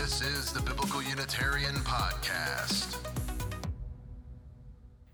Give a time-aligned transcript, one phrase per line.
[0.00, 2.96] This is the Biblical Unitarian Podcast.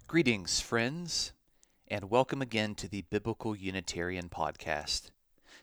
[0.06, 1.32] Greetings, friends,
[1.88, 5.10] and welcome again to the Biblical Unitarian Podcast.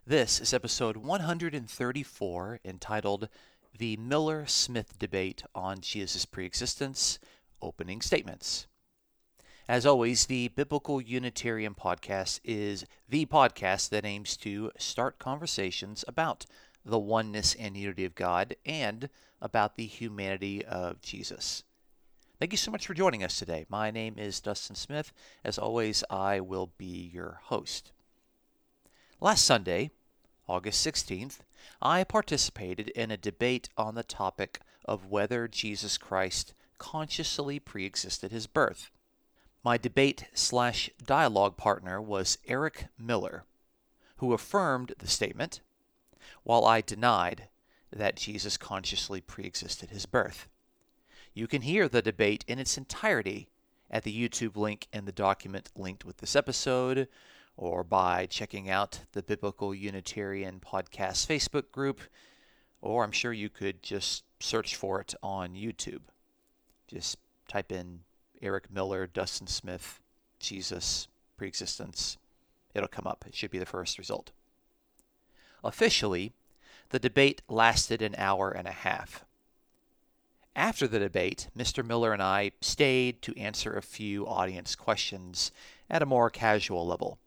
[0.05, 3.29] This is episode 134 entitled
[3.77, 7.17] The Miller Smith Debate on Jesus' Preexistence
[7.61, 8.67] Opening Statements.
[9.69, 16.45] As always, the Biblical Unitarian Podcast is the podcast that aims to start conversations about
[16.85, 19.09] the oneness and unity of God and
[19.41, 21.63] about the humanity of Jesus.
[22.39, 23.65] Thank you so much for joining us today.
[23.69, 25.13] My name is Dustin Smith.
[25.43, 27.91] As always, I will be your host.
[29.21, 29.91] Last Sunday,
[30.47, 31.39] August 16th,
[31.81, 38.47] I participated in a debate on the topic of whether Jesus Christ consciously preexisted his
[38.47, 38.91] birth.
[39.63, 43.45] My debate slash dialogue partner was Eric Miller,
[44.17, 45.61] who affirmed the statement,
[46.43, 47.49] while I denied
[47.91, 50.47] that Jesus consciously preexisted his birth.
[51.33, 53.49] You can hear the debate in its entirety
[53.89, 57.07] at the YouTube link in the document linked with this episode,
[57.55, 62.01] or by checking out the Biblical Unitarian Podcast Facebook group,
[62.81, 66.01] or I'm sure you could just search for it on YouTube.
[66.87, 67.99] Just type in
[68.41, 69.99] Eric Miller, Dustin Smith,
[70.39, 72.17] Jesus, preexistence.
[72.73, 73.23] It'll come up.
[73.27, 74.31] It should be the first result.
[75.63, 76.33] Officially,
[76.89, 79.25] the debate lasted an hour and a half.
[80.55, 81.83] After the debate, Mr.
[81.83, 85.51] Miller and I stayed to answer a few audience questions
[85.89, 87.17] at a more casual level.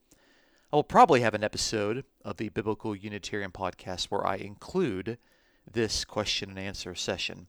[0.73, 5.19] I will probably have an episode of the Biblical Unitarian podcast where I include
[5.69, 7.49] this question and answer session.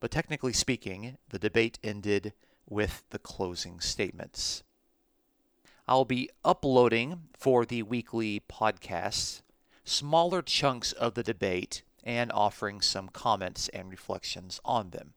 [0.00, 2.32] But technically speaking, the debate ended
[2.68, 4.62] with the closing statements.
[5.86, 9.42] I'll be uploading for the weekly podcasts
[9.84, 15.12] smaller chunks of the debate and offering some comments and reflections on them.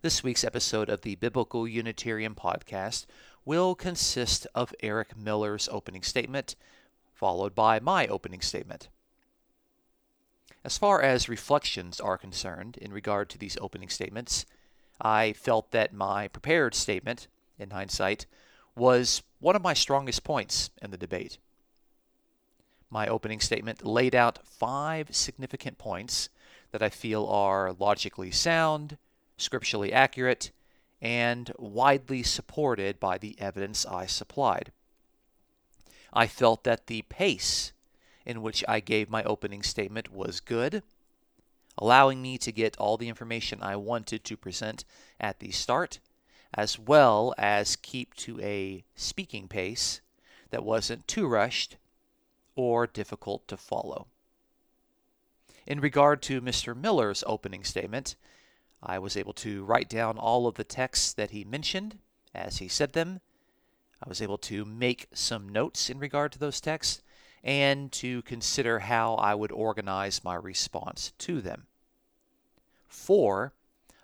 [0.00, 3.06] This week's episode of the Biblical Unitarian Podcast
[3.44, 6.54] will consist of Eric Miller's opening statement,
[7.14, 8.88] followed by my opening statement.
[10.64, 14.44] As far as reflections are concerned in regard to these opening statements,
[15.00, 17.26] I felt that my prepared statement,
[17.58, 18.26] in hindsight,
[18.76, 21.38] was one of my strongest points in the debate.
[22.90, 26.30] My opening statement laid out five significant points
[26.72, 28.96] that I feel are logically sound,
[29.36, 30.50] scripturally accurate,
[31.00, 34.72] and widely supported by the evidence I supplied.
[36.12, 37.72] I felt that the pace
[38.24, 40.82] in which I gave my opening statement was good,
[41.76, 44.84] allowing me to get all the information I wanted to present
[45.20, 46.00] at the start,
[46.54, 50.00] as well as keep to a speaking pace
[50.50, 51.76] that wasn't too rushed
[52.58, 54.08] or difficult to follow.
[55.64, 56.76] In regard to Mr.
[56.76, 58.16] Miller's opening statement,
[58.82, 61.98] I was able to write down all of the texts that he mentioned
[62.34, 63.20] as he said them.
[64.04, 67.00] I was able to make some notes in regard to those texts
[67.44, 71.68] and to consider how I would organize my response to them.
[72.88, 73.52] Four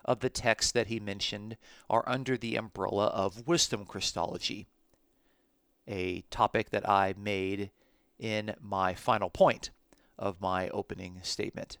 [0.05, 1.57] of the texts that he mentioned
[1.89, 4.67] are under the umbrella of wisdom Christology,
[5.89, 7.71] a topic that I made
[8.19, 9.69] in my final point
[10.17, 11.77] of my opening statement.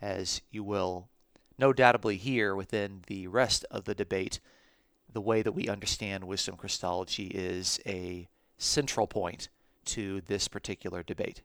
[0.00, 1.08] As you will
[1.58, 4.40] no doubtably hear within the rest of the debate,
[5.12, 9.48] the way that we understand wisdom Christology is a central point
[9.86, 11.42] to this particular debate.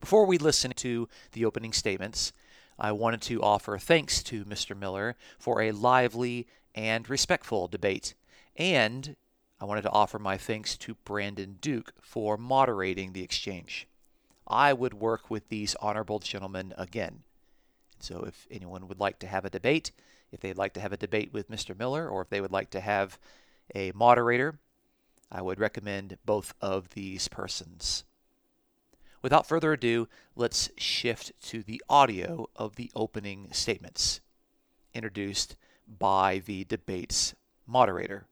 [0.00, 2.32] Before we listen to the opening statements,
[2.78, 4.76] I wanted to offer thanks to Mr.
[4.76, 8.14] Miller for a lively and respectful debate
[8.56, 9.16] and
[9.60, 13.86] I wanted to offer my thanks to Brandon Duke for moderating the exchange.
[14.46, 17.24] I would work with these honorable gentlemen again.
[17.98, 19.92] So if anyone would like to have a debate,
[20.32, 21.78] if they'd like to have a debate with Mr.
[21.78, 23.18] Miller, or if they would like to have
[23.74, 24.58] a moderator,
[25.30, 28.04] I would recommend both of these persons.
[29.22, 34.22] Without further ado, let's shift to the audio of the opening statements,
[34.94, 35.56] introduced
[35.86, 37.34] by the debate's
[37.66, 38.26] moderator.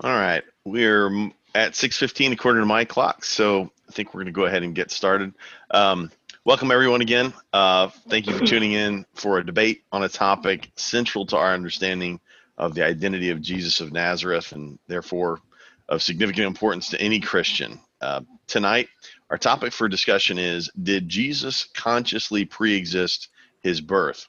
[0.00, 1.08] All right, we're
[1.56, 4.72] at 6:15 according to my clock, so I think we're going to go ahead and
[4.72, 5.34] get started.
[5.72, 6.12] Um,
[6.44, 7.32] welcome everyone again.
[7.52, 11.52] Uh, thank you for tuning in for a debate on a topic central to our
[11.52, 12.20] understanding
[12.58, 15.40] of the identity of Jesus of Nazareth, and therefore
[15.88, 17.80] of significant importance to any Christian.
[18.00, 18.88] Uh, tonight,
[19.30, 23.30] our topic for discussion is: Did Jesus consciously pre-exist
[23.62, 24.28] his birth?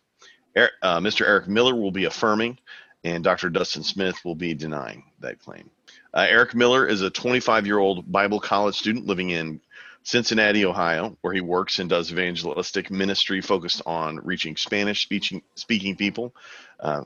[0.57, 1.27] Er, uh, Mr.
[1.27, 2.57] Eric Miller will be affirming
[3.03, 3.49] and Dr.
[3.49, 5.69] Dustin Smith will be denying that claim.
[6.13, 9.61] Uh, Eric Miller is a 25 year old Bible college student living in
[10.03, 15.07] Cincinnati, Ohio, where he works and does evangelistic ministry focused on reaching Spanish
[15.55, 16.33] speaking, people
[16.79, 17.03] uh,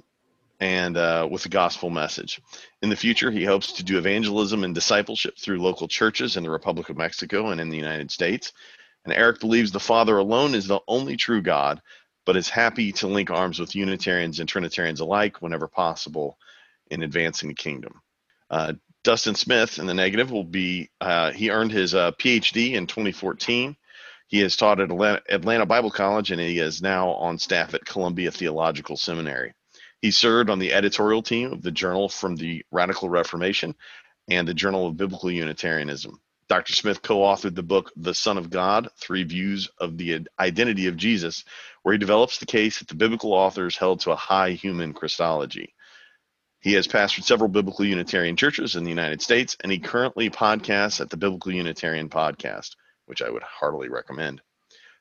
[0.59, 2.39] and uh, with the gospel message.
[2.81, 6.49] In the future, he hopes to do evangelism and discipleship through local churches in the
[6.49, 8.53] Republic of Mexico and in the United States.
[9.03, 11.81] And Eric believes the Father alone is the only true God,
[12.25, 16.37] but is happy to link arms with Unitarians and Trinitarians alike whenever possible
[16.89, 18.01] in advancing the kingdom.
[18.49, 18.73] Uh,
[19.03, 23.75] Dustin Smith, in the negative, will be uh, he earned his uh, PhD in 2014.
[24.27, 24.89] He has taught at
[25.29, 29.53] Atlanta Bible College and he is now on staff at Columbia Theological Seminary.
[30.01, 33.75] He served on the editorial team of the Journal from the Radical Reformation
[34.29, 36.19] and the Journal of Biblical Unitarianism.
[36.53, 36.73] Dr.
[36.73, 40.95] Smith co authored the book The Son of God Three Views of the Identity of
[40.95, 41.45] Jesus,
[41.81, 45.73] where he develops the case that the biblical authors held to a high human Christology.
[46.59, 51.01] He has pastored several biblical Unitarian churches in the United States, and he currently podcasts
[51.01, 52.75] at the Biblical Unitarian Podcast,
[53.07, 54.39] which I would heartily recommend.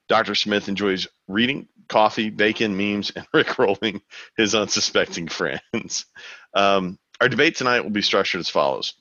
[0.08, 0.34] Dr.
[0.34, 4.00] Smith enjoys reading, coffee, bacon, memes, and rickrolling
[4.38, 6.06] his unsuspecting friends.
[6.54, 8.94] Um, our debate tonight will be structured as follows.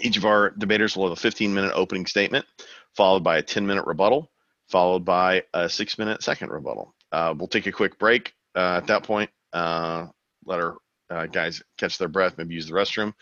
[0.00, 2.46] Each of our debaters will have a 15 minute opening statement,
[2.94, 4.30] followed by a 10 minute rebuttal,
[4.68, 6.94] followed by a six minute second rebuttal.
[7.12, 10.06] Uh, we'll take a quick break uh, at that point, uh,
[10.44, 10.76] let our
[11.10, 13.14] uh, guys catch their breath, maybe use the restroom,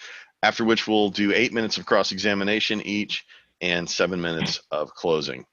[0.43, 3.25] after which we'll do eight minutes of cross examination each
[3.61, 5.45] and seven minutes of closing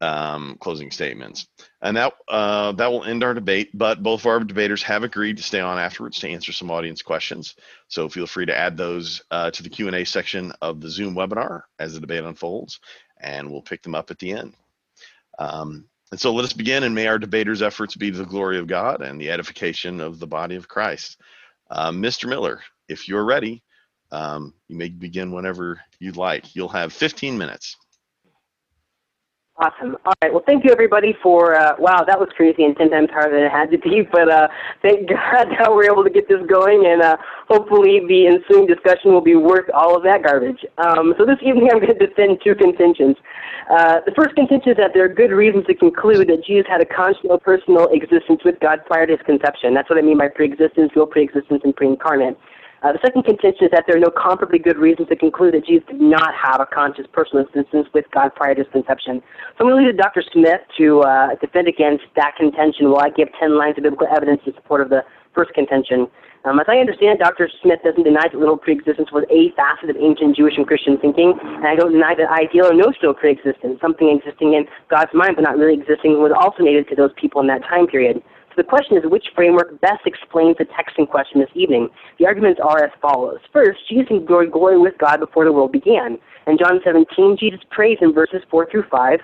[0.00, 1.46] um, closing statements.
[1.84, 3.70] And that uh, that will end our debate.
[3.74, 7.02] But both of our debaters have agreed to stay on afterwards to answer some audience
[7.02, 7.56] questions.
[7.88, 10.90] So feel free to add those uh, to the Q and A section of the
[10.90, 12.80] Zoom webinar as the debate unfolds,
[13.20, 14.54] and we'll pick them up at the end.
[15.38, 18.58] Um, and so let us begin, and may our debaters' efforts be to the glory
[18.58, 21.20] of God and the edification of the body of Christ.
[21.70, 22.28] Uh, Mr.
[22.28, 23.62] Miller, if you're ready,
[24.12, 26.54] um, you may begin whenever you'd like.
[26.54, 27.76] You'll have 15 minutes.
[29.56, 29.96] Awesome.
[30.04, 30.32] All right.
[30.34, 31.54] Well, thank you everybody for.
[31.54, 34.02] Uh, wow, that was crazy and ten times harder than it had to be.
[34.14, 34.48] But uh,
[34.82, 37.16] thank God that we're able to get this going, and uh,
[37.48, 40.58] hopefully the ensuing discussion will be worth all of that garbage.
[40.78, 43.14] Um, so this evening I'm going to defend two contentions.
[43.70, 46.80] Uh, the first contention is that there are good reasons to conclude that Jesus had
[46.82, 49.72] a constant personal existence with God prior to his conception.
[49.72, 52.36] That's what I mean by pre-existence, dual pre-existence, and pre-incarnate.
[52.84, 55.64] Uh, the second contention is that there are no comparably good reasons to conclude that
[55.64, 59.24] Jesus did not have a conscious personal existence with God prior to his conception.
[59.56, 60.20] So I'm going to leave it to Dr.
[60.20, 64.42] Smith to uh, defend against that contention while I give 10 lines of biblical evidence
[64.44, 65.00] in support of the
[65.32, 66.12] first contention.
[66.44, 67.48] Um, as I understand, Dr.
[67.64, 71.32] Smith doesn't deny that literal preexistence was a facet of ancient Jewish and Christian thinking,
[71.40, 75.42] and I don't deny that ideal or notional preexistence, something existing in God's mind but
[75.48, 78.20] not really existing, was also native to those people in that time period.
[78.54, 81.88] So the question is which framework best explains the text in question this evening?
[82.20, 83.38] The arguments are as follows.
[83.52, 86.18] First, Jesus enjoyed glory with God before the world began.
[86.46, 89.20] In John 17, Jesus prays in verses 4 through 5,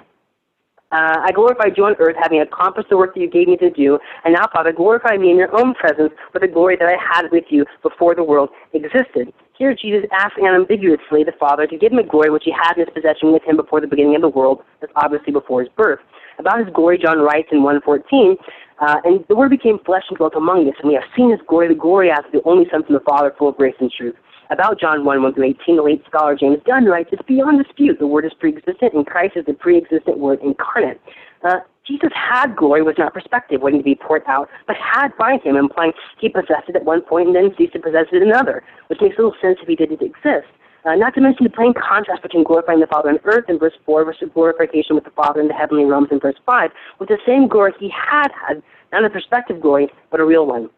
[0.93, 3.71] uh, I glorified you on earth, having accomplished the work that you gave me to
[3.71, 4.00] do.
[4.25, 7.31] And now, Father, glorify me in your own presence with the glory that I had
[7.31, 9.32] with you before the world existed.
[9.56, 12.87] Here, Jesus asks unambiguously the Father to give him the glory which he had in
[12.87, 16.00] his possession with him before the beginning of the world, that's obviously before his birth.
[16.40, 18.37] About his glory, John writes in 114,
[18.81, 21.40] uh, and the Word became flesh and dwelt among us, and we have seen his
[21.46, 24.16] glory, the glory as the only Son from the Father, full of grace and truth.
[24.48, 27.98] About John 1, 1 through 18, the late scholar James Dunn writes, It's beyond dispute.
[27.98, 30.98] The Word is pre-existent, and Christ is the pre-existent Word incarnate.
[31.44, 35.36] Uh, Jesus had glory, was not perspective, waiting to be poured out, but had by
[35.44, 38.22] him, implying he possessed it at one point and then ceased to possess it at
[38.22, 40.48] another, which makes little sense if he didn't exist.
[40.84, 43.75] Uh, not to mention the plain contrast between glorifying the Father on earth in verse
[43.84, 47.19] 4 versus glorification with the Father in the heavenly realms in verse 5, with the
[47.27, 50.70] same glory he had had, not a perspective glory, but a real one.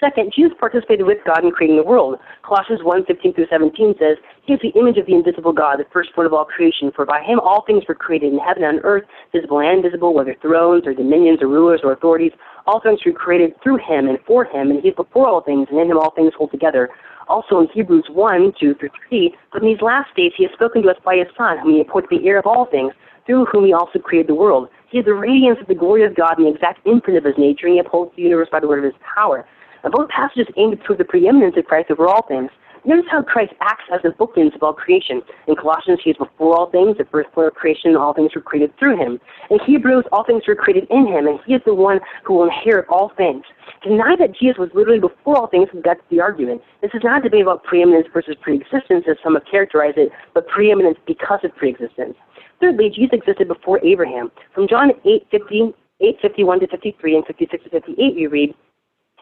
[0.00, 2.18] Second, Jesus participated with God in creating the world.
[2.42, 5.84] Colossians 1, 15 through 17 says, He is the image of the invisible God, the
[5.92, 8.84] firstborn of all creation, for by him all things were created in heaven and on
[8.84, 12.32] earth, visible and invisible, whether thrones or dominions or rulers or authorities.
[12.66, 15.68] All things were created through him and for him, and he is before all things,
[15.70, 16.88] and in him all things hold together.
[17.30, 20.82] Also in Hebrews 1, 2 through 3, but in these last days he has spoken
[20.82, 22.92] to us by his Son, whom he appointed the heir of all things,
[23.24, 24.68] through whom he also created the world.
[24.90, 27.38] He is the radiance of the glory of God and the exact imprint of his
[27.38, 29.46] nature, and he upholds the universe by the word of his power.
[29.84, 32.50] Now, both passages aim to prove the preeminence of Christ over all things.
[32.84, 35.20] Notice how Christ acts as the bookends of all creation.
[35.46, 38.34] In Colossians, he is before all things, the first firstborn of creation, and all things
[38.34, 39.20] were created through him.
[39.50, 42.44] In Hebrews, all things were created in him, and he is the one who will
[42.44, 43.44] inherit all things.
[43.82, 46.62] Deny that Jesus was literally before all things, that's the argument.
[46.80, 50.48] This is not a debate about preeminence versus preexistence, as some have characterized it, but
[50.48, 52.16] preeminence because of preexistence.
[52.60, 54.30] Thirdly, Jesus existed before Abraham.
[54.54, 58.54] From John 8, 50, 8 51 to 53 and 56 to 58, we read,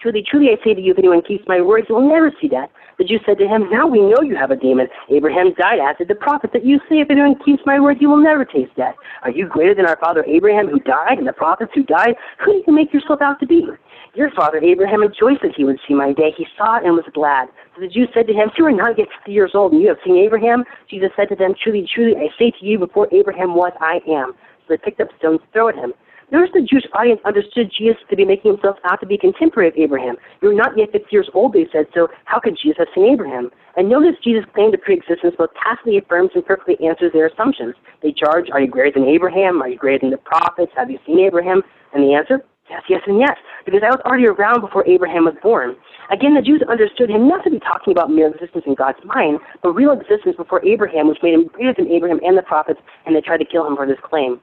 [0.01, 2.49] Truly, truly, I say to you, if anyone keeps my words, he will never see
[2.49, 2.71] death.
[2.99, 4.89] The Jews said to him, Now we know you have a demon.
[5.09, 8.07] Abraham died, as did the prophet, that you say, If anyone keeps my word, he
[8.07, 8.97] will never taste death.
[9.23, 12.17] Are you greater than our father Abraham, who died, and the prophets who died?
[12.45, 13.69] Who do you make yourself out to be?
[14.15, 16.35] Your father Abraham rejoiced that he would see my day.
[16.37, 17.49] He saw it and was glad.
[17.77, 19.89] So the Jews said to him, You are not yet fifty years old, and you
[19.89, 20.65] have seen Abraham?
[20.91, 24.33] Jesus said to them, Truly, truly, I say to you, before Abraham was, I am.
[24.67, 25.95] So they picked up stones to throw at him.
[26.31, 29.77] Notice the Jewish audience understood Jesus to be making himself out to be contemporary of
[29.77, 30.17] Abraham.
[30.43, 33.51] You're not yet 50 years old, they said, so how could Jesus have seen Abraham?
[33.77, 37.75] And notice Jesus' claim to pre-existence both tacitly affirms and perfectly answers their assumptions.
[38.03, 39.63] They charge, are you greater than Abraham?
[39.63, 40.73] Are you greater than the prophets?
[40.77, 41.63] Have you seen Abraham?
[41.95, 45.35] And the answer, yes, yes, and yes, because I was already around before Abraham was
[45.43, 45.77] born.
[46.13, 49.41] Again, the Jews understood him not to be talking about mere existence in God's mind,
[49.63, 53.17] but real existence before Abraham, which made him greater than Abraham and the prophets, and
[53.17, 54.41] they tried to kill him for this claim.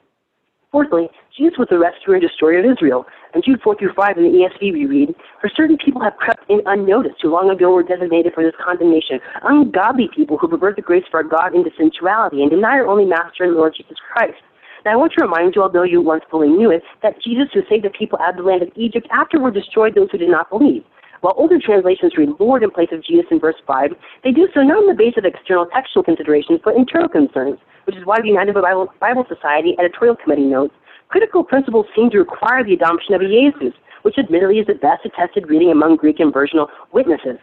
[0.76, 3.06] Fourthly, Jesus was the rescuer and destroyer of Israel.
[3.34, 6.44] In Jude 4 through 5 in the ESV we read, For certain people have crept
[6.50, 10.82] in unnoticed, who long ago were designated for this condemnation, ungodly people who pervert the
[10.82, 14.36] grace of our God into sensuality and deny our only Master and Lord Jesus Christ.
[14.84, 17.62] Now I want to remind you, although you once fully knew it, that Jesus who
[17.70, 20.50] saved the people out of the land of Egypt afterward destroyed those who did not
[20.50, 20.84] believe.
[21.22, 23.92] While older translations read Lord in place of Jesus in verse 5,
[24.26, 27.96] they do so not on the basis of external textual considerations, but internal concerns which
[27.96, 30.74] is why the United Bible, Bible Society editorial committee notes,
[31.08, 35.06] critical principles seem to require the adoption of a Jesus, which admittedly is the best
[35.06, 37.40] attested reading among Greek and versional witnesses.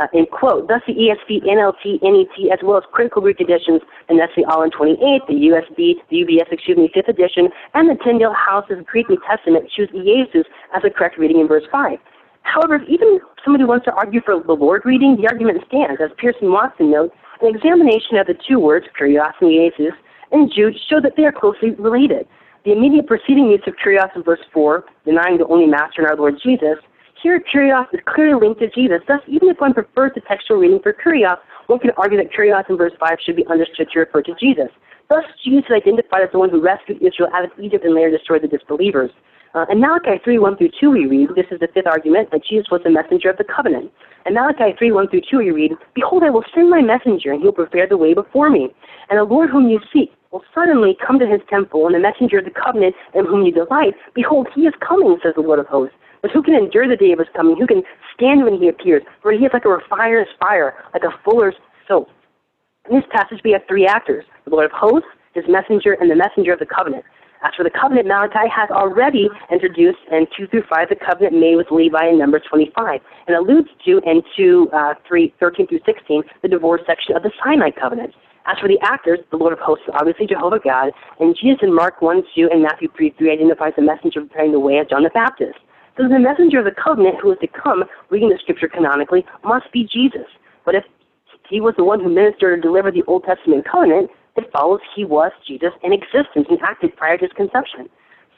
[0.00, 4.20] Uh, in quote, thus the ESV, NLT, NET, as well as critical Greek editions, and
[4.20, 8.32] that's the Aland 28, the USB, the UBS, excuse me, 5th edition, and the Tyndale
[8.32, 11.98] House's Greek New Testament choose Jesus as a correct reading in verse 5.
[12.42, 16.00] However, if even somebody wants to argue for the Lord reading, the argument stands.
[16.00, 19.92] As Pearson Watson notes, an examination of the two words, kurios and
[20.32, 22.28] and Jude show that they are closely related.
[22.64, 26.16] The immediate preceding use of kurios in verse 4, denying the only master in our
[26.16, 26.76] Lord Jesus,
[27.22, 29.00] here kurios is clearly linked to Jesus.
[29.06, 32.68] Thus, even if one prefers the textual reading for kurios, one can argue that kurios
[32.68, 34.68] in verse 5 should be understood to refer to Jesus.
[35.08, 38.10] Thus, Jesus is identified as the one who rescued Israel out of Egypt and later
[38.10, 39.10] destroyed the disbelievers.
[39.52, 42.44] Uh, in Malachi 3, 1 through 2, we read, this is the fifth argument, that
[42.48, 43.90] Jesus was the messenger of the covenant.
[44.24, 47.40] In Malachi 3, 1 through 2, we read, Behold, I will send my messenger, and
[47.40, 48.68] he will prepare the way before me.
[49.10, 52.38] And the Lord whom you seek will suddenly come to his temple, and the messenger
[52.38, 55.66] of the covenant in whom you delight, behold, he is coming, says the Lord of
[55.66, 55.96] hosts.
[56.22, 57.56] But who can endure the day of his coming?
[57.58, 57.82] Who can
[58.14, 59.02] stand when he appears?
[59.22, 61.54] For he is like a refiner's fire, like a fuller's
[61.88, 62.08] soap.
[62.88, 66.16] In this passage, we have three actors the Lord of hosts, his messenger, and the
[66.16, 67.04] messenger of the covenant.
[67.42, 71.56] As for the covenant, Malachi has already introduced in 2 through 5 the covenant made
[71.56, 76.22] with Levi in Numbers 25 and alludes to in 2, uh, 3, 13 through 16
[76.42, 78.12] the divorce section of the Sinai covenant.
[78.46, 81.74] As for the actors, the Lord of hosts is obviously Jehovah God, and Jesus in
[81.74, 85.04] Mark 1, 2, and Matthew 3, 3 identifies the messenger preparing the way as John
[85.04, 85.58] the Baptist.
[85.96, 89.70] So the messenger of the covenant who is to come, reading the scripture canonically, must
[89.72, 90.26] be Jesus.
[90.64, 90.84] But if
[91.48, 95.04] he was the one who ministered and delivered the Old Testament covenant, it follows he
[95.04, 97.88] was Jesus in existence and acted prior to his conception.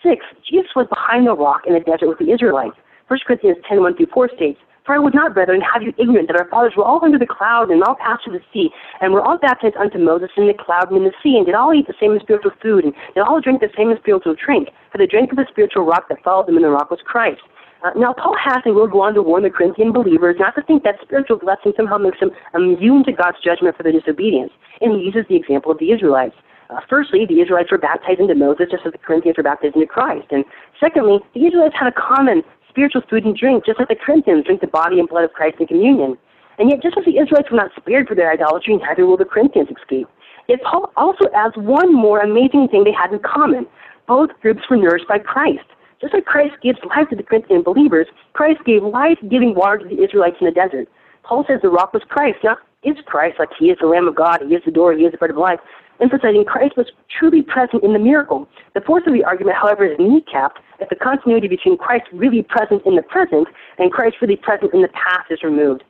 [0.03, 2.77] Six, Jesus was behind the rock in the desert with the Israelites.
[3.09, 6.27] 1 Corinthians 10, 1 through 4 states, For I would not, brethren, have you ignorant
[6.27, 8.71] that our fathers were all under the cloud and all passed through the sea,
[9.01, 11.55] and were all baptized unto Moses in the cloud and in the sea, and did
[11.55, 14.71] all eat the same spiritual food, and did all drink the same spiritual drink.
[14.91, 17.43] For the drink of the spiritual rock that followed them, and the rock was Christ.
[17.85, 20.63] Uh, now, Paul has and will go on to warn the Corinthian believers not to
[20.63, 24.53] think that spiritual blessing somehow makes them immune to God's judgment for their disobedience.
[24.81, 26.35] And he uses the example of the Israelites.
[26.71, 29.87] Uh, firstly, the Israelites were baptized into Moses just as the Corinthians were baptized into
[29.87, 30.27] Christ.
[30.31, 30.45] And
[30.79, 34.61] secondly, the Israelites had a common spiritual food and drink, just like the Corinthians drink
[34.61, 36.17] the body and blood of Christ in communion.
[36.59, 39.29] And yet, just as the Israelites were not spared for their idolatry, neither will the
[39.29, 40.09] Corinthians escape.
[40.49, 43.67] Yet Paul also adds one more amazing thing they had in common.
[44.09, 45.65] Both groups were nourished by Christ.
[46.01, 50.03] Just like Christ gives life to the Corinthian believers, Christ gave life-giving water to the
[50.03, 50.89] Israelites in the desert.
[51.23, 54.17] Paul says the rock was Christ, not is Christ, like he is the Lamb of
[54.17, 55.61] God, he is the door, he is the bread of life,
[56.01, 58.49] emphasizing Christ was truly present in the miracle.
[58.75, 62.83] The force of the argument, however, is kneecapped if the continuity between Christ really present
[62.85, 63.49] in the present
[63.79, 65.85] and Christ really present in the past is removed.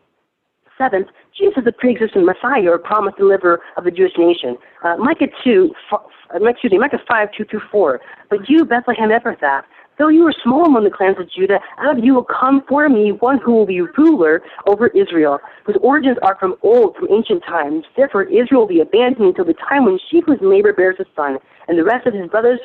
[0.76, 4.56] Seventh, Jesus is the pre-existent Messiah or promised deliverer of the Jewish nation.
[4.84, 6.00] Uh, Micah 2, f-
[6.34, 8.00] uh, excuse me, Micah 5, 2 through 4.
[8.30, 9.62] But you, Bethlehem Ephrathah,
[9.98, 12.88] Though you are small among the clans of Judah, out of you will come for
[12.88, 17.44] me one who will be ruler over Israel, whose origins are from old, from ancient
[17.44, 17.84] times.
[17.94, 21.38] Therefore Israel will be abandoned until the time when she whose labor bears a son,
[21.68, 22.58] and the rest of his brothers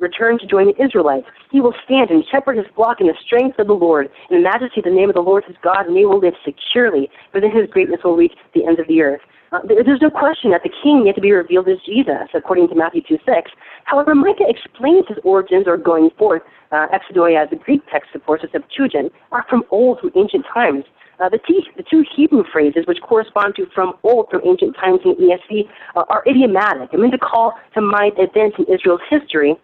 [0.00, 1.26] return to join the Israelites.
[1.50, 4.42] He will stand and shepherd his flock in the strength of the Lord, in the
[4.42, 7.40] majesty of the name of the Lord his God, and they will live securely, for
[7.40, 9.20] then his greatness will reach the ends of the earth.
[9.52, 12.74] Uh, there's no question that the king yet to be revealed is Jesus, according to
[12.74, 13.50] Matthew 2 6.
[13.84, 16.42] However, Micah explains his origins or going forth.
[16.72, 20.84] Uh, as the Greek text supports, the Septuagint, are from old, from ancient times.
[21.18, 25.00] Uh, the, two, the two Hebrew phrases, which correspond to from old from ancient times
[25.04, 26.90] in ESV, uh, are idiomatic.
[26.92, 29.56] I mean to call to mind events in Israel's history,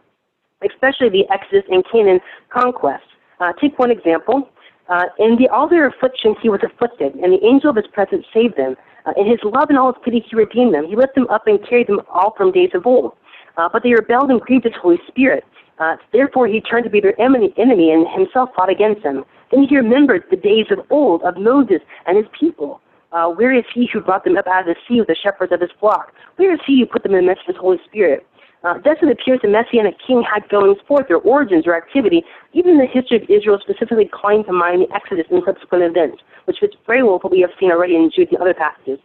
[0.64, 2.20] especially the Exodus and Canaan
[2.50, 3.04] conquest.
[3.40, 4.48] Uh, take one example.
[4.88, 8.24] Uh, in the all their affliction he was afflicted, and the angel of his presence
[8.32, 8.76] saved them.
[9.04, 10.86] Uh, in his love and all his pity he redeemed them.
[10.86, 13.12] He lifted them up and carried them all from days of old.
[13.56, 15.44] Uh, but they rebelled and grieved his Holy Spirit.
[15.78, 19.24] Uh, therefore he turned to be their enemy, enemy and himself fought against them.
[19.50, 22.80] Then he remembered the days of old of Moses and his people.
[23.12, 25.52] Uh, where is he who brought them up out of the sea with the shepherds
[25.52, 26.12] of his flock?
[26.36, 28.26] Where is he who put them in the midst of his Holy Spirit?
[28.66, 32.78] Uh, thus it appears the Messianic king had goings forth, their origins or activity, even
[32.78, 36.74] the history of Israel specifically calling to mind the Exodus and subsequent events, which fits
[36.84, 38.98] very well with what we have seen already in Jude and other passages.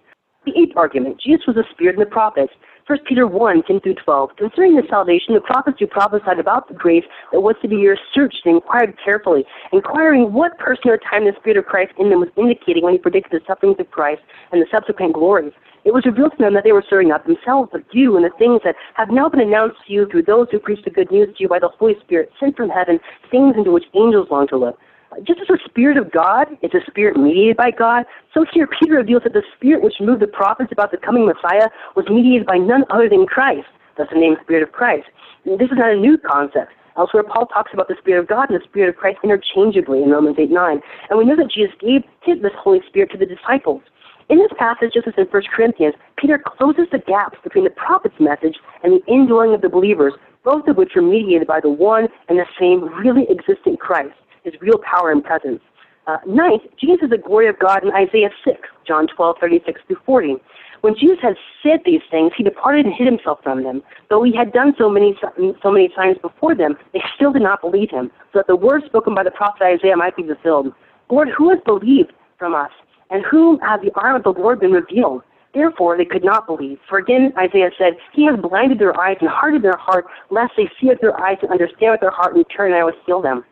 [0.45, 2.51] The eighth argument, Jesus was a spirit in the prophets.
[2.87, 4.31] 1 Peter 1, 10 through 12.
[4.37, 7.99] Concerning the salvation, the prophets who prophesied about the grace that was to be yours
[8.15, 12.19] searched and inquired carefully, inquiring what person or time the Spirit of Christ in them
[12.19, 15.53] was indicating when he predicted the sufferings of Christ and the subsequent glories.
[15.83, 18.29] It was revealed to them that they were serving not themselves, but you and the
[18.37, 21.29] things that have now been announced to you through those who preach the good news
[21.35, 22.99] to you by the Holy Spirit sent from heaven,
[23.31, 24.77] things into which angels long to look.
[25.11, 28.67] Uh, just as the Spirit of God is a spirit mediated by God, so here
[28.67, 32.45] Peter reveals that the Spirit which moved the prophets about the coming Messiah was mediated
[32.45, 33.67] by none other than Christ.
[33.97, 35.07] That's the name Spirit of Christ.
[35.45, 36.71] This is not a new concept.
[36.97, 40.11] Elsewhere, Paul talks about the Spirit of God and the Spirit of Christ interchangeably in
[40.11, 40.79] Romans 8 9.
[41.09, 42.03] And we know that Jesus gave
[42.41, 43.81] this Holy Spirit to the disciples.
[44.31, 48.15] In this passage, just as in 1 Corinthians, Peter closes the gaps between the prophet's
[48.17, 50.13] message and the indwelling of the believers,
[50.45, 54.53] both of which are mediated by the one and the same really existent Christ his
[54.61, 55.59] real power and presence.
[56.07, 58.57] Uh, ninth, Jesus is the glory of God in Isaiah 6,
[58.87, 60.35] John 12, 36 through 40.
[60.79, 63.83] When Jesus had said these things, he departed and hid himself from them.
[64.09, 65.15] Though he had done so many
[65.61, 68.85] so many times before them, they still did not believe him, so that the words
[68.85, 70.73] spoken by the prophet Isaiah might be fulfilled.
[71.09, 72.71] Lord, who has believed from us,
[73.11, 75.21] and whom has the arm of the Lord been revealed?
[75.53, 76.79] Therefore they could not believe.
[76.89, 80.69] For again Isaiah said, He has blinded their eyes and hardened their heart, lest they
[80.79, 83.21] see with their eyes and understand with their heart and turn and I will heal
[83.21, 83.43] them.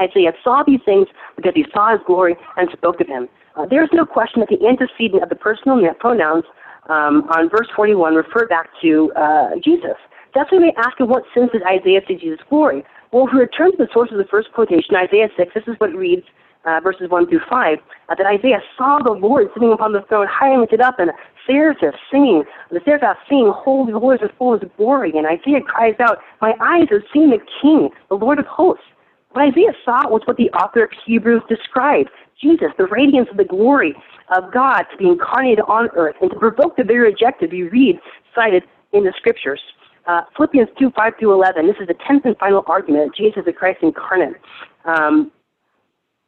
[0.00, 3.28] Isaiah saw these things because he saw his glory and spoke of him.
[3.56, 6.44] Uh, there is no question that the antecedent of the personal pronouns
[6.88, 9.96] um, on verse 41 refer back to uh, Jesus.
[10.34, 12.84] That's why we ask in what sense did Isaiah see Jesus' glory?
[13.10, 15.74] Well, if we return to the source of the first quotation, Isaiah 6, this is
[15.78, 16.26] what it reads,
[16.66, 20.26] uh, verses 1 through 5, uh, that Isaiah saw the Lord sitting upon the throne,
[20.28, 21.10] high and lifted up, and
[21.46, 25.12] seraphim singing, the seraphim singing, Holy, the Lord is full of glory.
[25.14, 28.84] And Isaiah cries out, My eyes have seen the King, the Lord of hosts.
[29.30, 33.44] What Isaiah saw was what the author of Hebrews described Jesus, the radiance of the
[33.44, 33.94] glory
[34.36, 37.98] of God to be incarnated on earth and to provoke the very objective you read
[38.34, 39.60] cited in the scriptures.
[40.06, 43.44] Uh, Philippians 2 5 through 11, this is the tenth and final argument Jesus is
[43.46, 44.36] the Christ incarnate.
[44.84, 45.32] Um,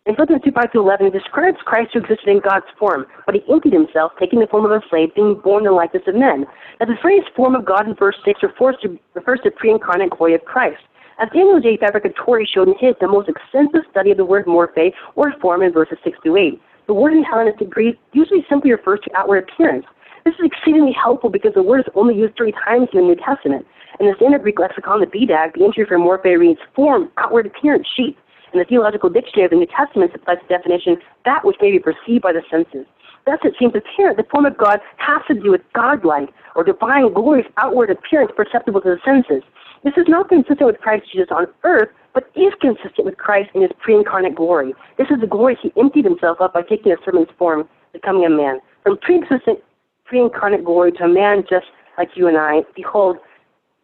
[0.07, 3.35] in Philippians 2 5 through 11, it describes Christ who existed in God's form, but
[3.35, 6.15] he emptied himself, taking the form of a slave, being born in the likeness of
[6.15, 6.47] men.
[6.81, 10.11] Now, the phrase form of God in verse 6 refers to, refers to pre incarnate
[10.11, 10.81] glory of Christ.
[11.21, 11.77] As Daniel J.
[11.77, 15.73] Fabricatore showed in his, the most extensive study of the word morphe, or form, in
[15.73, 16.63] verses 6 to 8.
[16.87, 19.85] The word in Hellenistic Greek usually simply refers to outward appearance.
[20.25, 23.17] This is exceedingly helpful because the word is only used three times in the New
[23.17, 23.67] Testament.
[24.01, 27.87] In the standard Greek lexicon, the BDAG, the entry for morphe reads form, outward appearance,
[27.95, 28.17] sheet.
[28.53, 31.79] In the Theological Dictionary of the New Testament supplies the definition, that which may be
[31.79, 32.87] perceived by the senses.
[33.27, 37.13] Thus, it seems apparent the form of God has to do with godlike or divine
[37.13, 39.43] glory's outward appearance perceptible to the senses.
[39.85, 43.63] This is not consistent with Christ Jesus on earth, but is consistent with Christ in
[43.63, 44.75] his pre-incarnate glory.
[44.97, 48.31] This is the glory he emptied himself up by taking a servant's form, becoming a
[48.31, 48.61] man.
[48.83, 49.61] From pre-existent,
[50.05, 51.67] pre-incarnate glory to a man just
[51.99, 53.19] like you and I, behold,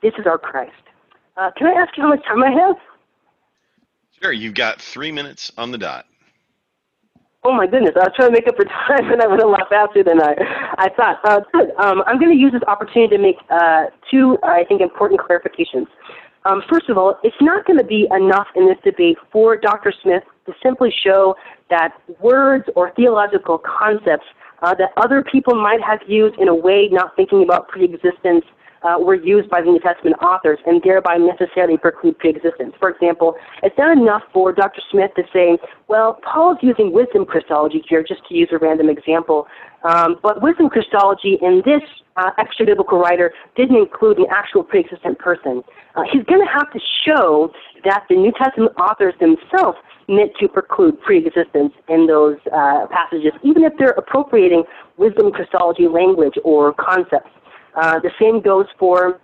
[0.03, 0.73] this is our Christ.
[1.37, 2.77] Uh, can I ask you how much time I have?
[4.25, 6.07] Sure, you've got three minutes on the dot.
[7.43, 9.47] Oh my goodness, I was trying to make up for time and I went a
[9.47, 10.35] lot faster than I,
[10.79, 11.21] I thought.
[11.25, 11.73] Uh, good.
[11.77, 15.89] Um, I'm going to use this opportunity to make uh, two, I think, important clarifications.
[16.47, 19.93] Um, first of all, it's not going to be enough in this debate for Dr.
[20.03, 21.37] Smith to simply show
[21.69, 24.25] that words or theological concepts
[24.63, 28.47] uh, that other people might have used in a way not thinking about preexistence
[28.85, 32.75] uh, were used by the New Testament authors and thereby necessarily preclude preexistence.
[32.79, 34.83] For example, it's not enough for Dr.
[34.91, 39.47] Smith to say, well, Paul's using wisdom Christology here, just to use a random example,
[39.85, 41.83] um, but wisdom Christology in this
[42.17, 45.63] uh, extra biblical writer didn't include an actual pre-existent person.
[45.95, 47.51] Uh, he's going to have to show
[47.85, 53.65] that the New Testament authors themselves meant to preclude pre-existence in those uh, passages, even
[53.65, 54.65] if they're appropriating
[54.97, 57.31] wisdom Christology language or concepts.
[57.77, 59.21] Uh, the same goes for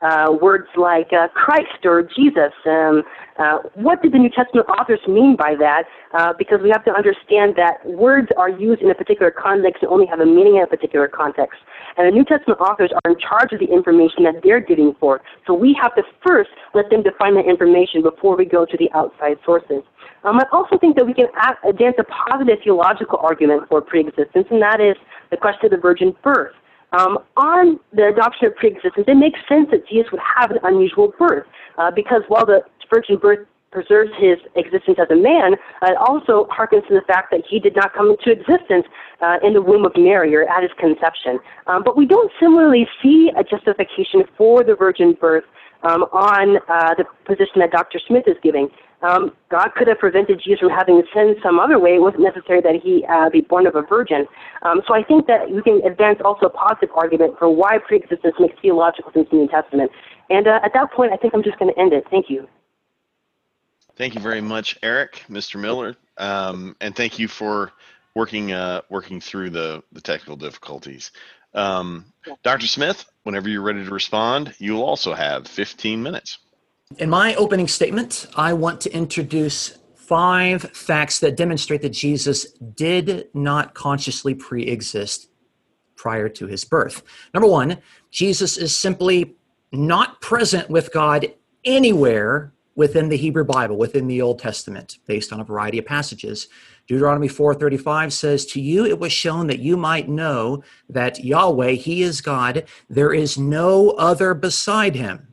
[0.00, 2.52] uh, words like uh, Christ or Jesus.
[2.66, 3.02] Um,
[3.38, 5.84] uh, what did the New Testament authors mean by that?
[6.14, 9.90] Uh, because we have to understand that words are used in a particular context and
[9.90, 11.58] only have a meaning in a particular context.
[11.96, 15.22] And the New Testament authors are in charge of the information that they're giving forth.
[15.46, 18.90] So we have to first let them define that information before we go to the
[18.94, 19.82] outside sources.
[20.24, 21.26] Um, I also think that we can
[21.66, 24.96] advance a positive theological argument for preexistence, and that is
[25.30, 26.54] the question of the virgin birth.
[26.92, 31.12] Um, on the adoption of preexistence, it makes sense that Jesus would have an unusual
[31.18, 31.46] birth
[31.76, 36.86] uh, because while the virgin birth preserves his existence as a man, it also harkens
[36.88, 38.86] to the fact that he did not come into existence
[39.20, 41.38] uh, in the womb of Mary or at his conception.
[41.66, 45.44] Um, but we don't similarly see a justification for the virgin birth
[45.82, 48.00] um, on uh, the position that Dr.
[48.06, 48.68] Smith is giving.
[49.02, 51.94] Um, God could have prevented Jesus from having sin some other way.
[51.94, 54.26] It wasn't necessary that he uh, be born of a virgin.
[54.62, 58.34] Um, so I think that we can advance also a positive argument for why preexistence
[58.40, 59.92] makes theological sense in the New Testament.
[60.30, 62.04] And uh, at that point, I think I'm just going to end it.
[62.10, 62.48] Thank you.
[63.96, 65.60] Thank you very much, Eric, Mr.
[65.60, 67.72] Miller, um, and thank you for
[68.14, 71.10] working uh, working through the the technical difficulties.
[71.54, 72.04] Um,
[72.44, 72.66] Dr.
[72.66, 76.38] Smith, whenever you're ready to respond, you'll also have 15 minutes.
[76.96, 83.28] In my opening statement, I want to introduce five facts that demonstrate that Jesus did
[83.34, 85.28] not consciously pre exist
[85.96, 87.02] prior to his birth.
[87.34, 87.78] Number one,
[88.10, 89.36] Jesus is simply
[89.70, 95.40] not present with God anywhere within the Hebrew Bible, within the Old Testament, based on
[95.40, 96.48] a variety of passages.
[96.86, 102.02] Deuteronomy 4:35 says, "To you it was shown that you might know that Yahweh, he
[102.02, 105.27] is God, there is no other beside him."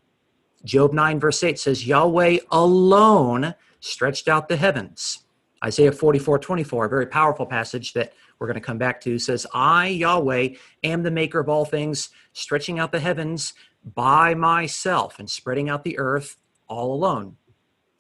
[0.66, 5.20] Job 9, verse 8 says, Yahweh alone stretched out the heavens.
[5.64, 9.48] Isaiah 44, 24, a very powerful passage that we're going to come back to, says,
[9.54, 10.50] I, Yahweh,
[10.84, 13.54] am the maker of all things, stretching out the heavens
[13.94, 17.38] by myself and spreading out the earth all alone.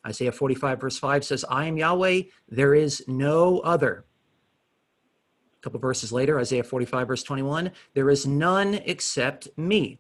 [0.06, 4.06] Isaiah 45, verse 5 says, I am Yahweh, there is no other.
[5.60, 10.00] A couple verses later, Isaiah 45, verse 21, there is none except me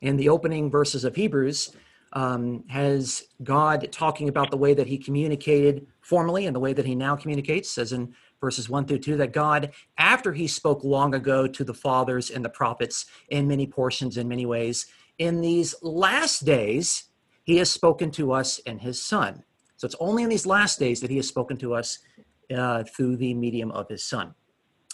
[0.00, 1.74] in the opening verses of Hebrews
[2.12, 6.86] um, has God talking about the way that he communicated formerly and the way that
[6.86, 11.14] he now communicates, says in verses 1 through 2, that God, after he spoke long
[11.14, 14.86] ago to the fathers and the prophets in many portions, in many ways,
[15.18, 17.04] in these last days,
[17.44, 19.42] he has spoken to us in his Son.
[19.76, 21.98] So it's only in these last days that he has spoken to us
[22.54, 24.34] uh, through the medium of his Son.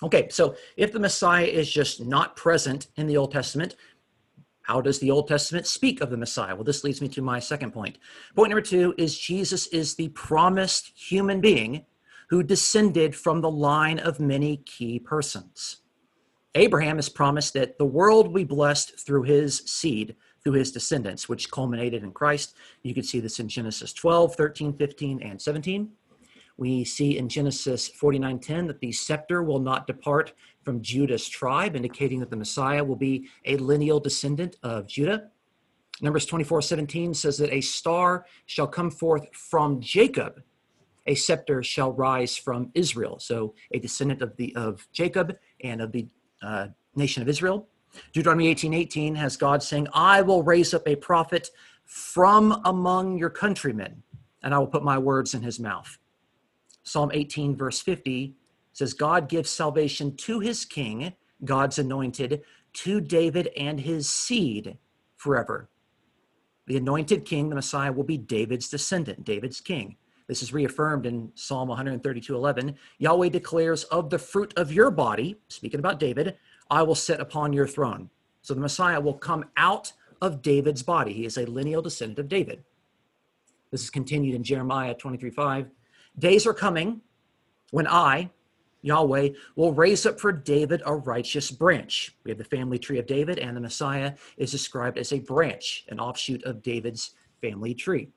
[0.03, 3.77] Okay, so if the Messiah is just not present in the Old Testament,
[4.64, 6.55] how does the Old Testament speak of the Messiah?
[6.55, 7.98] Well, this leads me to my second point.
[8.35, 11.85] Point number two is Jesus is the promised human being
[12.31, 15.83] who descended from the line of many key persons.
[16.55, 21.29] Abraham is promised that the world will be blessed through his seed, through his descendants,
[21.29, 22.55] which culminated in Christ.
[22.83, 25.90] You can see this in Genesis 12, 13, 15, and 17.
[26.57, 30.33] We see in Genesis 49:10 that the scepter will not depart
[30.64, 35.31] from Judah's tribe, indicating that the Messiah will be a lineal descendant of Judah.
[36.00, 40.42] Numbers 24:17 says that a star shall come forth from Jacob,
[41.07, 43.18] a scepter shall rise from Israel.
[43.20, 46.09] So a descendant of the of Jacob and of the
[46.42, 47.68] uh, nation of Israel.
[48.12, 51.50] Deuteronomy 18:18 has God saying, "I will raise up a prophet
[51.85, 54.03] from among your countrymen,
[54.42, 55.98] and I will put my words in his mouth."
[56.83, 58.35] Psalm 18, verse 50
[58.75, 62.43] says, God gives salvation to his king, God's anointed,
[62.75, 64.77] to David and his seed
[65.17, 65.71] forever.
[66.67, 69.97] The anointed king, the Messiah, will be David's descendant, David's king.
[70.27, 72.75] This is reaffirmed in Psalm 132 11.
[72.99, 76.37] Yahweh declares, Of the fruit of your body, speaking about David,
[76.71, 78.09] I will sit upon your throne.
[78.41, 81.13] So the Messiah will come out of David's body.
[81.13, 82.65] He is a lineal descendant of David.
[83.71, 85.67] This is continued in Jeremiah 23 5.
[86.19, 87.03] Days are coming
[87.71, 88.31] when I,
[88.85, 92.16] Yahweh, will raise up for David a righteous branch.
[92.25, 95.85] We have the family tree of David, and the Messiah is described as a branch,
[95.88, 98.09] an offshoot of David's family tree.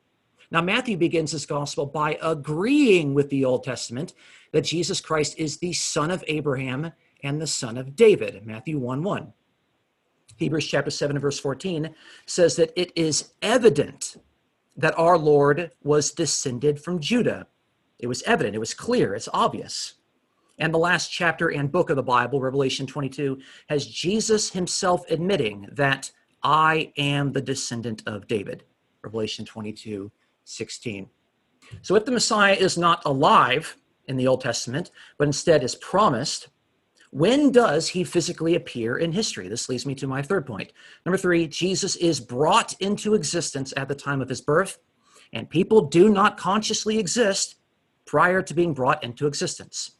[0.52, 4.14] Now, Matthew begins his gospel by agreeing with the Old Testament
[4.52, 6.92] that Jesus Christ is the son of Abraham
[7.24, 9.34] and the son of David, Matthew 1 1.
[10.38, 11.96] Hebrews chapter 7 verse 14
[12.28, 14.18] says that it is evident
[14.76, 17.48] that our Lord was descended from Judah
[18.00, 19.94] it was evident, it was clear, it's obvious.
[20.60, 23.40] And the last chapter and book of the Bible, Revelation 22,
[23.70, 26.12] has Jesus himself admitting that
[26.44, 28.64] I am the descendant of David.
[29.04, 30.12] Revelation 22,
[30.46, 31.10] 16.
[31.82, 36.48] So if the Messiah is not alive in the Old Testament, but instead is promised,
[37.12, 39.48] When does he physically appear in history?
[39.48, 40.74] This leads me to my third point.
[41.06, 44.80] Number three, Jesus is brought into existence at the time of his birth,
[45.34, 47.56] and people do not consciously exist
[48.06, 49.97] prior to being brought into existence.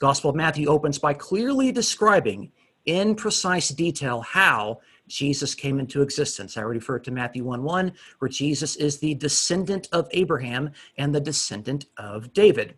[0.00, 2.50] Gospel of Matthew opens by clearly describing
[2.86, 6.56] in precise detail how Jesus came into existence.
[6.56, 11.20] I referred to Matthew 1 1, where Jesus is the descendant of Abraham and the
[11.20, 12.76] descendant of David.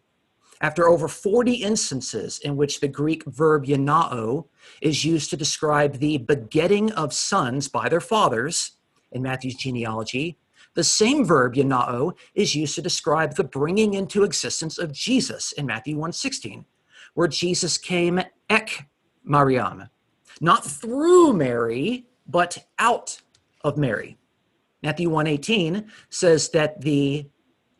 [0.60, 4.46] After over 40 instances in which the Greek verb gennao
[4.80, 8.72] is used to describe the begetting of sons by their fathers
[9.12, 10.38] in Matthew's genealogy,
[10.74, 15.66] the same verb gennao is used to describe the bringing into existence of Jesus in
[15.66, 16.64] Matthew 1:16,
[17.14, 18.86] where Jesus came ek
[19.24, 19.88] Mariam,
[20.40, 23.20] not through Mary, but out
[23.62, 24.18] of Mary.
[24.82, 27.28] Matthew 1:18 says that the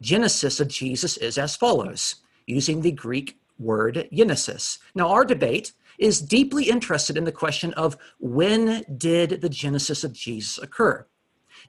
[0.01, 2.17] genesis of Jesus is as follows,
[2.47, 4.79] using the Greek word genesis.
[4.95, 10.13] Now our debate is deeply interested in the question of when did the genesis of
[10.13, 11.07] Jesus occur?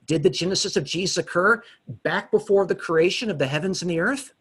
[0.06, 4.00] Did the genesis of Jesus occur back before the creation of the heavens and the
[4.00, 4.34] earth?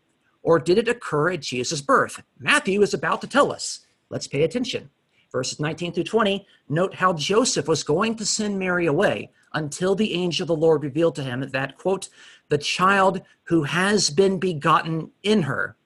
[0.42, 2.22] Or did it occur at Jesus' birth?
[2.38, 3.86] Matthew is about to tell us.
[4.10, 4.90] Let's pay attention.
[5.30, 10.12] Verses 19 through 20 note how Joseph was going to send Mary away until the
[10.14, 12.08] angel of the Lord revealed to him that, quote,
[12.48, 15.76] the child who has been begotten in her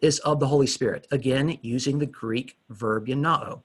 [0.00, 1.06] is of the Holy Spirit.
[1.10, 3.62] Again, using the Greek verb gennao.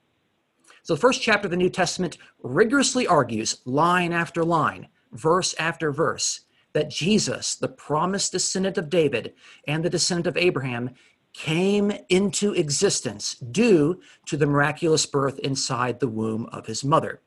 [0.84, 5.92] So the first chapter of the New Testament rigorously argues, line after line, verse after
[5.92, 6.42] verse,
[6.78, 9.34] that Jesus, the promised descendant of David
[9.68, 10.92] and the descendant of Abraham,
[11.34, 17.22] came into existence due to the miraculous birth inside the womb of his mother.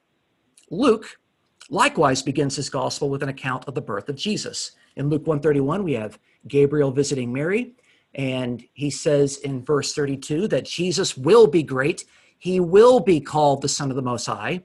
[0.70, 1.18] Luke
[1.68, 4.70] likewise begins his gospel with an account of the birth of Jesus.
[4.94, 7.72] In Luke 131, we have Gabriel visiting Mary,
[8.14, 12.04] and he says in verse 32 that Jesus will be great.
[12.38, 14.62] He will be called the Son of the Most High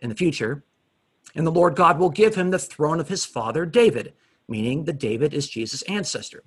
[0.00, 0.62] in the future.
[1.34, 4.12] And the Lord God will give him the throne of his father David,
[4.48, 6.42] meaning that David is Jesus' ancestor.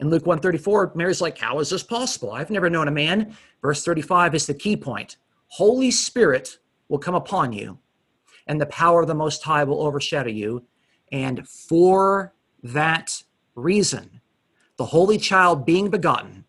[0.00, 2.32] In Luke 134, Mary's like, How is this possible?
[2.32, 3.34] I've never known a man.
[3.62, 5.16] Verse 35 is the key point
[5.48, 7.78] Holy Spirit will come upon you,
[8.46, 10.64] and the power of the Most High will overshadow you.
[11.12, 13.22] And for that
[13.54, 14.20] reason,
[14.76, 16.44] the Holy Child being begotten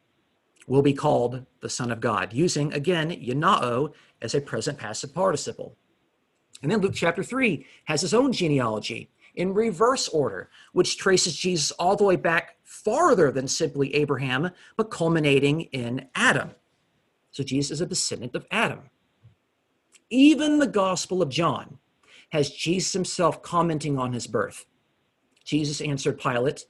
[0.67, 5.77] will be called the Son of God, using again gennao as a present passive participle.
[6.61, 11.71] And then Luke chapter 3 has his own genealogy in reverse order, which traces Jesus
[11.71, 16.51] all the way back farther than simply Abraham, but culminating in Adam.
[17.31, 18.89] So Jesus is a descendant of Adam.
[20.09, 21.77] Even the Gospel of John
[22.29, 24.65] has Jesus himself commenting on his birth.
[25.43, 26.65] Jesus answered Pilate,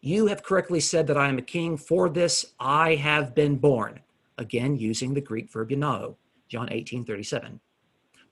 [0.00, 1.76] You have correctly said that I am a king.
[1.76, 4.00] For this I have been born.
[4.38, 6.16] Again, using the Greek verb gennao,
[6.48, 7.60] John 18 37.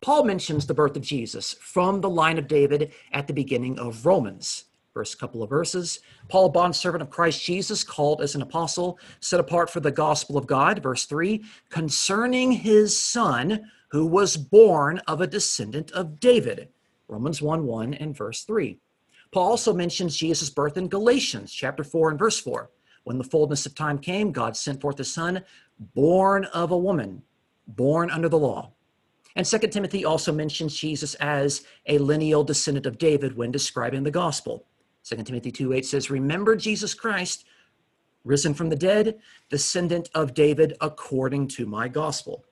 [0.04, 4.04] Paul mentions the birth of Jesus from the line of David at the beginning of
[4.04, 4.64] Romans.
[4.92, 6.00] First couple of verses.
[6.28, 10.46] Paul, bondservant of Christ Jesus, called as an apostle, set apart for the gospel of
[10.46, 10.82] God.
[10.82, 16.68] Verse 3 concerning his son, who was born of a descendant of David.
[17.08, 18.78] Romans 1 1 and verse 3.
[19.32, 22.68] Paul also mentions Jesus' birth in Galatians chapter 4 and verse 4.
[23.04, 25.42] When the fullness of time came, God sent forth a son,
[25.94, 27.22] born of a woman,
[27.66, 28.70] born under the law.
[29.36, 34.10] And Second Timothy also mentions Jesus as a lineal descendant of David when describing the
[34.10, 34.66] gospel.
[35.02, 37.44] Second Timothy 2 8 says, Remember Jesus Christ,
[38.24, 39.18] risen from the dead,
[39.50, 42.44] descendant of David according to my gospel.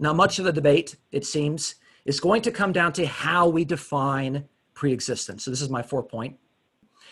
[0.00, 3.64] Now, much of the debate, it seems, is going to come down to how we
[3.64, 5.44] define preexistence.
[5.44, 6.36] So, this is my fourth point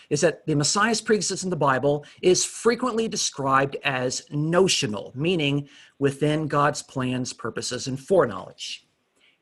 [0.09, 5.67] is that the Messiah's preexistence in the Bible is frequently described as notional, meaning
[5.99, 8.85] within God's plans, purposes, and foreknowledge.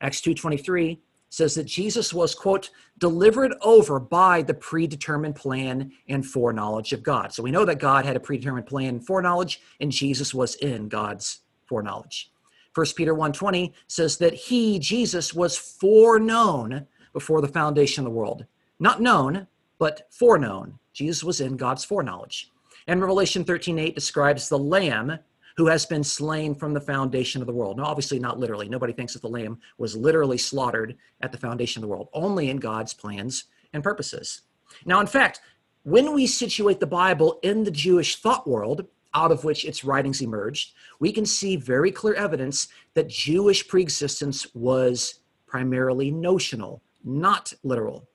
[0.00, 0.98] Acts 2.23
[1.28, 7.32] says that Jesus was, quote, delivered over by the predetermined plan and foreknowledge of God.
[7.32, 10.88] So we know that God had a predetermined plan and foreknowledge, and Jesus was in
[10.88, 12.30] God's foreknowledge.
[12.74, 18.44] 1 Peter 1.20 says that he, Jesus, was foreknown before the foundation of the world.
[18.78, 19.46] Not known,
[19.78, 20.78] but foreknown.
[20.92, 22.50] Jesus was in God's foreknowledge.
[22.86, 25.18] And Revelation 13:8 describes the lamb
[25.56, 27.78] who has been slain from the foundation of the world.
[27.78, 28.68] Now, obviously, not literally.
[28.68, 32.50] Nobody thinks that the lamb was literally slaughtered at the foundation of the world, only
[32.50, 34.42] in God's plans and purposes.
[34.84, 35.40] Now, in fact,
[35.82, 40.20] when we situate the Bible in the Jewish thought world, out of which its writings
[40.20, 48.06] emerged, we can see very clear evidence that Jewish preexistence was primarily notional, not literal.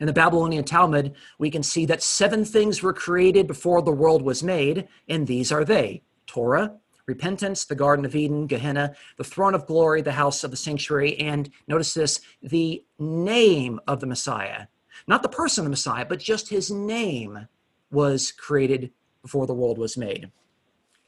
[0.00, 4.22] In the Babylonian Talmud, we can see that seven things were created before the world
[4.22, 6.72] was made, and these are they Torah,
[7.06, 11.18] repentance, the Garden of Eden, Gehenna, the throne of glory, the house of the sanctuary,
[11.18, 14.66] and notice this the name of the Messiah.
[15.06, 17.46] Not the person of the Messiah, but just his name
[17.90, 20.30] was created before the world was made.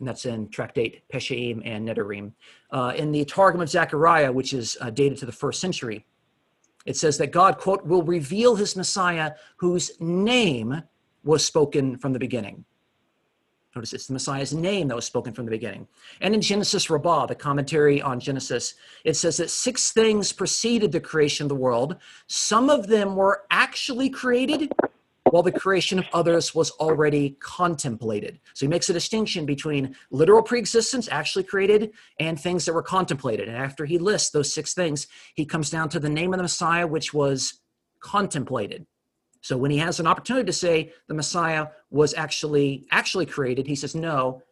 [0.01, 2.33] And that's in Tractate Pesachim and Nedarim.
[2.71, 6.05] Uh, in the Targum of Zechariah, which is uh, dated to the first century,
[6.85, 10.83] it says that God, quote, will reveal his Messiah whose name
[11.25, 12.65] was spoken from the beginning.
[13.75, 15.89] Notice it's the Messiah's name that was spoken from the beginning.
[16.21, 21.01] And in Genesis Rabbah, the commentary on Genesis, it says that six things preceded the
[21.01, 21.97] creation of the world.
[22.27, 24.71] Some of them were actually created,
[25.33, 28.39] while the creation of others was already contemplated.
[28.53, 33.49] So he makes a distinction between literal preexistence, actually created, and things that were contemplated.
[33.49, 36.43] And after he lists those six things, he comes down to the name of the
[36.43, 37.61] Messiah, which was
[38.01, 38.85] contemplated.
[39.41, 43.75] So when he has an opportunity to say the Messiah was actually actually created, he
[43.75, 44.43] says no.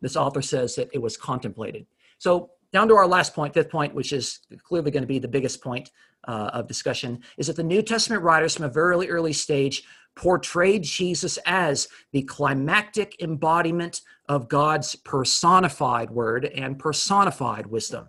[0.00, 1.86] This author says that it was contemplated.
[2.18, 5.28] So down to our last point, fifth point, which is clearly going to be the
[5.28, 5.90] biggest point
[6.26, 9.82] uh, of discussion, is that the New Testament writers from a very early stage
[10.14, 18.08] portrayed Jesus as the climactic embodiment of God's personified word and personified wisdom.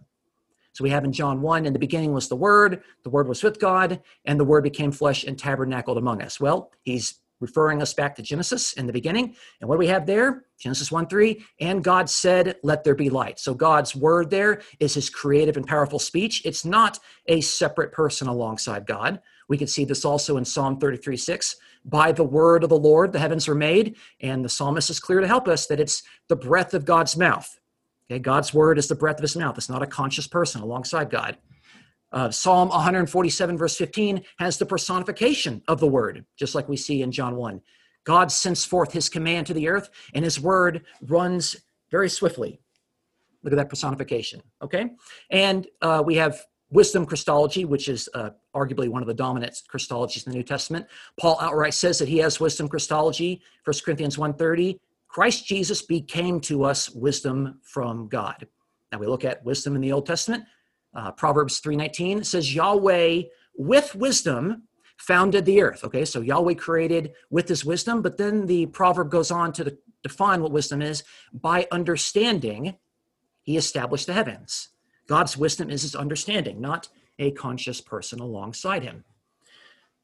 [0.74, 3.44] So we have in John 1, in the beginning was the Word, the Word was
[3.44, 6.40] with God, and the Word became flesh and tabernacled among us.
[6.40, 9.36] Well, he's referring us back to Genesis in the beginning.
[9.60, 10.46] And what do we have there?
[10.58, 11.46] Genesis 1 3.
[11.60, 13.40] And God said, Let there be light.
[13.40, 16.42] So God's word there is his creative and powerful speech.
[16.46, 19.22] It's not a separate person alongside God.
[19.50, 21.56] We can see this also in Psalm 33 6.
[21.86, 23.98] By the word of the Lord, the heavens were made.
[24.22, 27.60] And the psalmist is clear to help us that it's the breath of God's mouth.
[28.10, 29.58] Okay, God's word is the breath of his mouth.
[29.58, 31.38] It's not a conscious person alongside God.
[32.14, 37.02] Uh, Psalm 147, verse 15, has the personification of the word, just like we see
[37.02, 37.60] in John 1.
[38.04, 41.56] God sends forth his command to the earth, and his word runs
[41.90, 42.60] very swiftly.
[43.44, 44.92] Look at that personification, okay?
[45.32, 50.26] And uh, we have wisdom Christology, which is uh, arguably one of the dominant Christologies
[50.26, 50.88] in the New Testament.
[51.20, 54.78] Paul outright says that he has wisdom Christology, 1 Corinthians 1.30.
[55.08, 58.48] Christ Jesus became to us wisdom from God.
[58.92, 60.44] Now we look at wisdom in the Old Testament.
[60.94, 63.24] Uh, Proverbs 3.19 says, Yahweh
[63.56, 64.64] with wisdom
[64.98, 65.84] founded the earth.
[65.84, 70.42] Okay, so Yahweh created with his wisdom, but then the proverb goes on to define
[70.42, 71.04] what wisdom is.
[71.34, 72.76] By understanding,
[73.42, 74.70] he established the heavens.
[75.08, 76.88] God's wisdom is his understanding, not
[77.20, 79.04] a conscious person alongside him.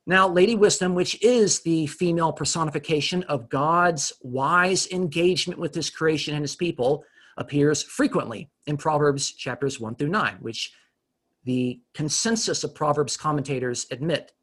[0.05, 6.33] Now, Lady Wisdom, which is the female personification of God's wise engagement with his creation
[6.33, 7.03] and his people,
[7.39, 10.73] appears frequently in Proverbs chapters 1 through 9, which
[11.45, 14.33] the consensus of Proverbs commentators admit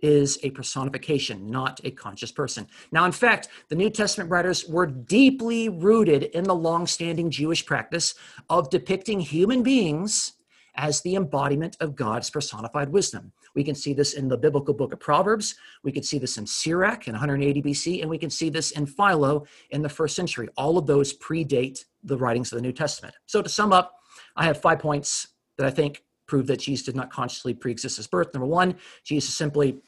[0.00, 2.66] is a personification, not a conscious person.
[2.92, 8.14] Now, in fact, the New Testament writers were deeply rooted in the long-standing Jewish practice
[8.50, 10.34] of depicting human beings
[10.76, 13.32] as the embodiment of God's personified wisdom.
[13.54, 15.54] We can see this in the biblical book of Proverbs.
[15.82, 18.86] We can see this in Sirach in 180 BC, and we can see this in
[18.86, 20.48] Philo in the first century.
[20.56, 23.14] All of those predate the writings of the New Testament.
[23.26, 23.98] So to sum up,
[24.36, 28.06] I have five points that I think prove that Jesus did not consciously pre-exist his
[28.06, 28.32] birth.
[28.34, 29.80] Number one, Jesus is simply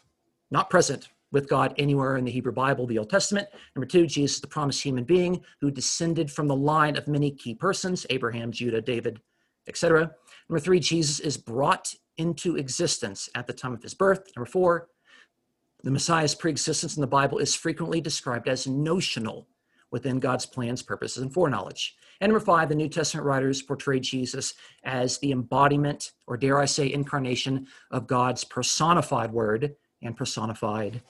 [0.51, 3.49] not present with God anywhere in the Hebrew Bible, the Old Testament.
[3.75, 7.31] Number two, Jesus is the promised human being who descended from the line of many
[7.31, 9.21] key persons, Abraham, Judah, David,
[9.67, 10.13] etc.
[10.49, 14.31] Number three, Jesus is brought into existence at the time of his birth.
[14.37, 14.89] Number four,
[15.83, 19.47] the Messiah's preexistence in the Bible is frequently described as notional
[19.91, 21.97] within God's plans, purposes, and foreknowledge.
[22.21, 26.65] And number five, the New Testament writers portrayed Jesus as the embodiment, or dare I
[26.65, 31.03] say, incarnation of God's personified word and personified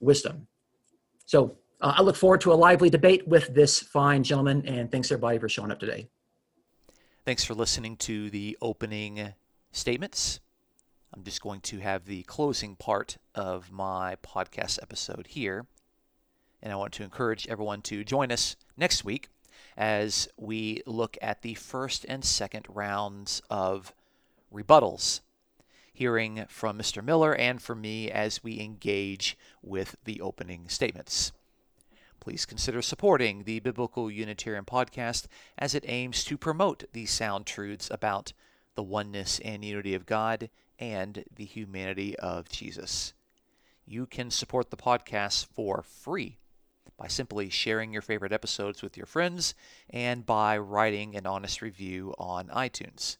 [0.00, 0.46] wisdom.
[1.24, 5.10] So uh, I look forward to a lively debate with this fine gentleman, and thanks
[5.10, 6.08] everybody for showing up today.
[7.24, 9.32] Thanks for listening to the opening
[9.72, 10.40] statements.
[11.12, 15.66] I'm just going to have the closing part of my podcast episode here.
[16.62, 19.28] And I want to encourage everyone to join us next week
[19.76, 23.92] as we look at the first and second rounds of
[24.54, 25.20] rebuttals,
[25.92, 27.02] hearing from Mr.
[27.02, 31.32] Miller and from me as we engage with the opening statements.
[32.20, 35.26] Please consider supporting the Biblical Unitarian Podcast
[35.58, 38.32] as it aims to promote these sound truths about
[38.76, 40.50] the oneness and unity of God
[40.80, 43.12] and the humanity of Jesus.
[43.86, 46.38] You can support the podcast for free
[46.96, 49.54] by simply sharing your favorite episodes with your friends
[49.88, 53.18] and by writing an honest review on iTunes.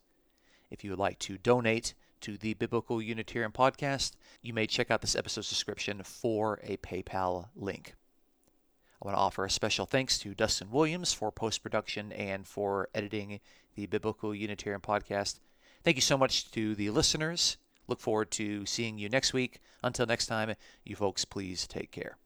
[0.70, 5.00] If you would like to donate to the Biblical Unitarian Podcast, you may check out
[5.00, 7.94] this episode's description for a PayPal link.
[9.02, 12.90] I want to offer a special thanks to Dustin Williams for post production and for
[12.94, 13.40] editing
[13.74, 15.40] the Biblical Unitarian podcast.
[15.82, 17.56] Thank you so much to the listeners.
[17.88, 19.60] Look forward to seeing you next week.
[19.82, 20.54] Until next time,
[20.84, 22.16] you folks, please take care.